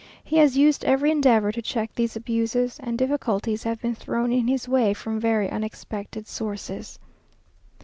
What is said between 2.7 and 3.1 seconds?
and